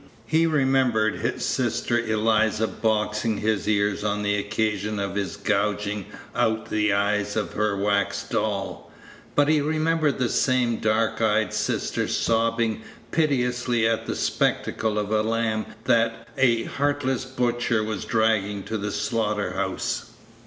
He 0.25 0.47
remembered 0.47 1.17
his 1.17 1.45
sister 1.45 1.95
Eliza 1.99 2.67
boxing 2.67 3.37
his 3.37 3.67
ears 3.69 4.03
on 4.03 4.23
the 4.23 4.33
occasion 4.35 4.97
of 4.99 5.13
his 5.13 5.37
gouging 5.37 6.07
out 6.35 6.71
the 6.71 6.91
eyes 6.91 7.35
of 7.35 7.53
her 7.53 7.77
wax 7.77 8.23
doll, 8.27 8.91
but 9.35 9.47
he 9.47 9.61
remembered 9.61 10.17
the 10.17 10.27
same 10.27 10.77
dark 10.77 11.21
eyed 11.21 11.53
sister 11.53 12.07
sobbing 12.07 12.81
piteously 13.11 13.87
at 13.87 14.07
the 14.07 14.15
spectacle 14.15 14.97
of 14.97 15.11
a 15.11 15.21
lamb 15.21 15.67
that 15.83 16.27
a 16.35 16.63
heartless 16.63 17.23
butcher 17.23 17.83
was 17.83 18.03
dragging 18.03 18.63
to 18.63 18.79
the 18.79 18.89
slaughter 18.91 19.51
house. 19.51 20.13